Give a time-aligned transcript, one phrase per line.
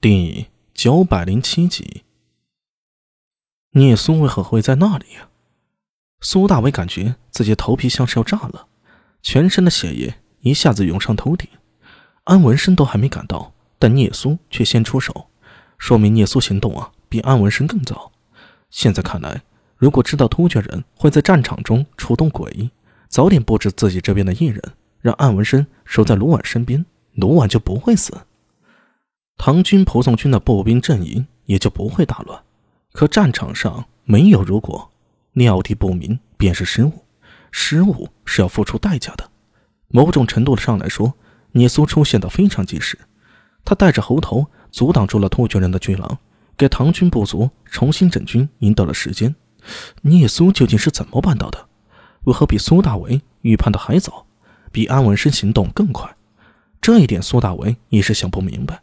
[0.00, 2.04] 第九百零七集，
[3.72, 5.28] 聂苏为何会在那里呀？
[6.20, 8.68] 苏大伟感觉自己头皮像是要炸了，
[9.22, 11.50] 全身的血液一下子涌上头顶。
[12.22, 15.26] 安文生都还没赶到，但聂苏却先出手，
[15.78, 18.12] 说明聂苏行动啊比安文生更早。
[18.70, 19.42] 现在看来，
[19.76, 22.70] 如果知道突厥人会在战场中出动诡异，
[23.08, 24.62] 早点布置自己这边的艺人，
[25.00, 28.16] 让安文生守在卢婉身边，卢婉就不会死。
[29.38, 32.42] 唐军仆从军的步兵阵营也就不会大乱，
[32.92, 34.90] 可战场上没有如果，
[35.32, 37.04] 料敌不明便是失误，
[37.52, 39.30] 失误是要付出代价的。
[39.86, 41.14] 某种程度上来说，
[41.52, 42.98] 聂苏出现的非常及时，
[43.64, 46.18] 他带着猴头阻挡住了突厥人的巨狼，
[46.56, 49.34] 给唐军部族重新整军赢得了时间。
[50.02, 51.68] 聂苏究竟是怎么办到的？
[52.24, 54.26] 为何比苏大为预判的还早，
[54.72, 56.12] 比安文生行动更快？
[56.82, 58.82] 这一点苏大为也是想不明白。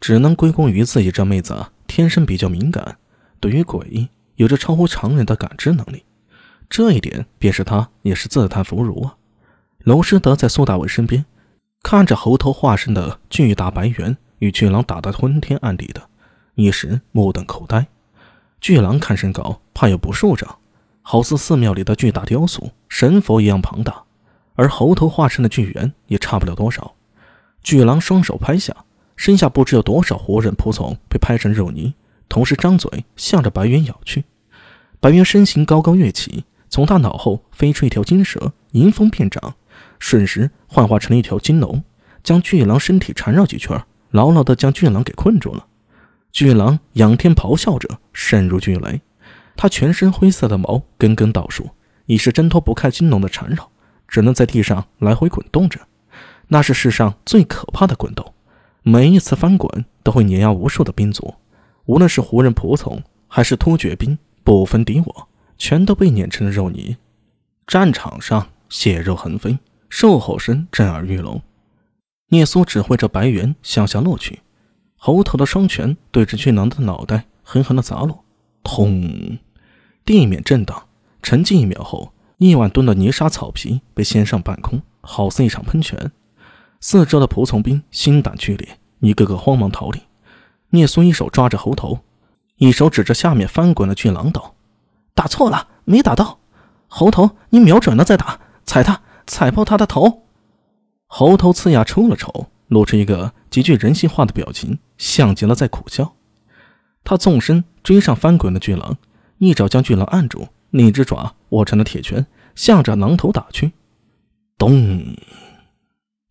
[0.00, 2.98] 只能归功于自己这妹子天生比较敏感，
[3.40, 6.04] 对于鬼有着超乎常人的感知能力，
[6.68, 9.16] 这一点便是她也是自叹弗如啊。
[9.84, 11.24] 娄师德在苏大伟身边，
[11.82, 16.08] 看着猴头化身的巨大白猿与巨狼打得昏天暗地的，
[16.54, 17.86] 一时目瞪口呆。
[18.60, 20.58] 巨狼看身高，怕有不数丈，
[21.02, 24.04] 好似寺庙里的巨大雕塑，神佛一样庞大；
[24.54, 26.94] 而猴头化身的巨猿也差不了多少。
[27.62, 28.74] 巨狼双手拍下。
[29.16, 31.94] 身下不知有多少活人仆从被拍成肉泥，
[32.28, 34.24] 同时张嘴向着白猿咬去。
[35.00, 39.54] 白猿身形高高跃起，从他脑后飞出一条金蛇，迎风便长，
[39.98, 41.82] 瞬时幻化成了一条金龙，
[42.22, 45.66] 将巨狼身体缠绕几圈，牢牢地将巨狼给困住了。
[46.32, 49.00] 巨狼仰天咆哮着，声如巨雷。
[49.56, 51.70] 他全身灰色的毛根根倒竖，
[52.04, 53.70] 已是挣脱不开金龙的缠绕，
[54.06, 55.80] 只能在地上来回滚动着。
[56.48, 58.34] 那是世上最可怕的滚动。
[58.88, 61.34] 每一次翻滚都会碾压无数的兵卒，
[61.86, 65.28] 无论是胡人仆从还是突厥兵，不分敌我，
[65.58, 66.96] 全都被碾成了肉泥。
[67.66, 71.42] 战场上血肉横飞，兽吼声震耳欲聋。
[72.28, 74.42] 聂苏指挥着白猿向下落去，
[74.94, 78.22] 猴头的双拳对着巨狼的脑袋狠狠地砸落，
[78.62, 79.36] 通！
[80.04, 80.86] 地面震荡，
[81.24, 86.12] 沉寂一秒后，一万吨的泥沙草皮被掀上半空，好似一场喷泉。
[86.88, 90.00] 四周的仆从兵心胆俱裂，一个个慌忙逃离。
[90.70, 91.98] 聂苏一手抓着猴头，
[92.58, 94.54] 一手指着下面翻滚的巨狼道
[95.12, 96.38] ：“打错了，没打到。
[96.86, 100.22] 猴头，你瞄准了再打，踩他，踩爆他的头。”
[101.10, 106.14] 猴头呲牙抽了抽，露出一个极具人性化的表情，像极了在苦笑。
[107.02, 108.96] 他纵身追上翻滚的巨狼，
[109.38, 112.24] 一爪将巨狼按住，另一只爪握成了铁拳，
[112.54, 113.72] 向着狼头打去。
[114.56, 115.16] 咚！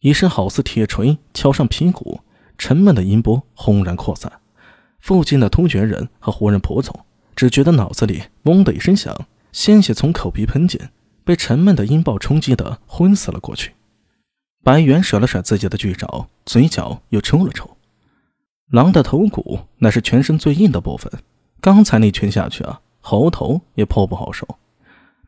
[0.06, 2.20] 一声好似铁锤敲上皮骨，
[2.60, 4.32] 沉闷的音波轰然扩散。
[5.00, 6.96] 附近的突厥人和胡人仆从
[7.36, 10.92] 只觉得脑子里嗡的一声响，鲜血从口鼻喷溅，
[11.24, 13.74] 被沉闷的音爆冲击的昏死了过去。
[14.64, 17.76] 白猿甩了甩自己的巨爪，嘴角又抽了抽。
[18.70, 21.12] 狼的头骨乃是全身最硬的部分，
[21.60, 24.48] 刚才那拳下去啊，猴头也颇不好受。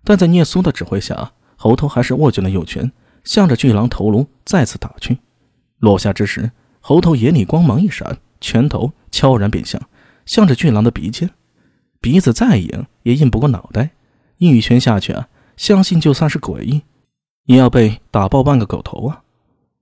[0.03, 2.91] 但在聂苏的指挥下，猴头还是握紧了右拳。
[3.27, 5.17] 向着巨狼头颅再次打去，
[5.79, 6.49] 落下之时，
[6.79, 9.81] 猴头眼里光芒一闪，拳头悄然变向，
[10.25, 11.29] 向着巨狼的鼻尖。
[11.99, 13.89] 鼻子再硬也硬不过脑袋，
[14.37, 15.27] 一拳下去啊，
[15.57, 16.83] 相信就算是诡异，
[17.43, 19.23] 也要被打爆半个狗头啊！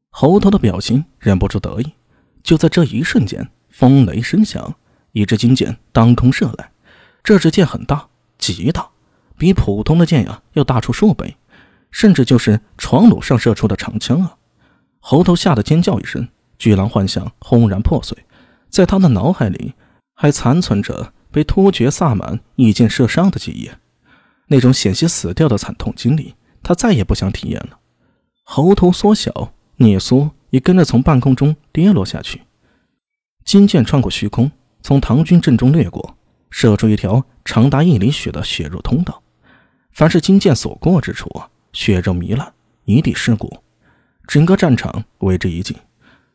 [0.10, 1.94] 猴头的表情忍不住得意。
[2.42, 4.74] 就在这一瞬间，风雷声响，
[5.12, 6.72] 一支金箭当空射来。
[7.24, 8.08] 这支箭很大，
[8.40, 8.90] 极大，
[9.38, 11.38] 比普通的箭呀要大出数倍。
[11.92, 14.38] 甚至就是床弩上射出的长枪啊！
[15.00, 18.18] 猴头吓得尖叫一声，巨狼幻象轰然破碎，
[18.70, 19.74] 在他的脑海里
[20.16, 23.70] 还残存着被突厥萨满一箭射伤的记忆，
[24.48, 27.80] 那种险些死掉的惨痛经历，他再也不想体验了。
[28.44, 32.42] 猴头缩小，聂苏也跟着从半空中跌落下去。
[33.44, 36.18] 金箭穿过虚空，从唐军阵中掠过，
[36.50, 39.22] 射出一条长达一里许的血肉通道。
[39.92, 41.50] 凡是金箭所过之处啊！
[41.76, 42.54] 血肉糜烂，
[42.86, 43.62] 一地尸骨，
[44.28, 45.76] 整个战场为之一静，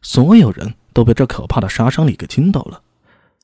[0.02, 2.82] 所有人都被这可怕的杀伤力给惊到了。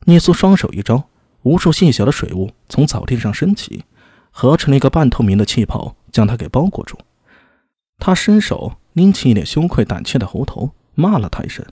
[0.04, 1.08] 聂苏双手一招，
[1.42, 3.82] 无数细小的水雾从草地上升起，
[4.30, 6.98] 合成了一个半透明的气泡，将他给包裹住。
[7.98, 11.64] 他伸手拎起一脸羞愧胆怯的猴头，骂了他一声，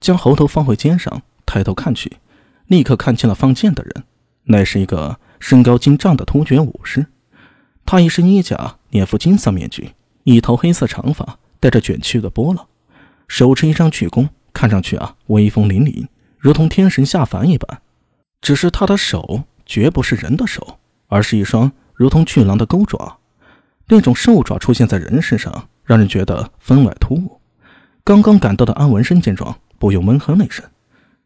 [0.00, 2.10] 将猴头放回肩上，抬头看去，
[2.68, 4.04] 立刻看清了放箭的人，
[4.44, 7.04] 那是一个身高近丈的突厥武士。
[7.90, 9.92] 他一身衣甲，脸覆金色面具，
[10.24, 12.66] 一头黑色长发，带着卷曲的波浪，
[13.28, 16.06] 手持一张巨弓，看上去啊威风凛凛，
[16.36, 17.80] 如同天神下凡一般。
[18.42, 23.20] 只是他的手绝不是人的手，而是一双如同巨狼的钩爪。
[23.86, 27.40] 那种兽爪出现在人身上，让人觉得分外突兀。
[28.04, 30.62] 刚刚赶到的安文生见状，不由闷哼了一声。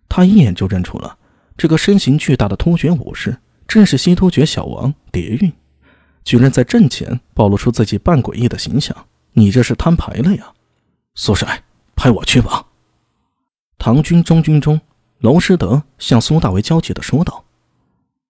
[0.08, 1.18] 他一眼就认出了
[1.56, 5.52] 这个身形巨大的突厥武士，正是西突厥小王蝶韵。
[6.24, 8.96] 居然在阵前暴露出自己半诡异的形象，
[9.32, 10.52] 你这是摊牌了呀？
[11.14, 11.62] 苏帅，
[11.94, 12.66] 派我去吧。
[13.78, 14.80] 唐军中军中，
[15.18, 17.44] 娄师德向苏大为焦急地说道：“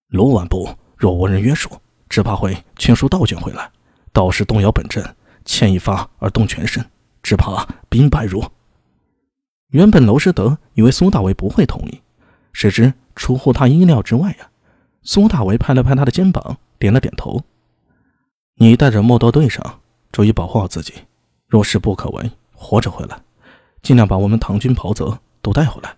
[0.08, 1.70] 卢万部若无人约束，
[2.08, 3.70] 只怕会劝说道卷回来，
[4.12, 6.84] 到时动摇本阵，牵一发而动全身，
[7.22, 8.42] 只怕兵败如。”
[9.68, 12.00] 原本娄师德以为苏大为不会同意，
[12.52, 14.50] 谁知出乎他意料之外呀！
[15.02, 17.42] 苏大为拍了拍他的肩膀，点了点头。
[18.62, 19.80] 你带着莫多队上，
[20.12, 20.94] 注意保护好自己。
[21.48, 23.20] 若是不可为，活着回来，
[23.82, 25.96] 尽量把我们唐军袍泽都带回来。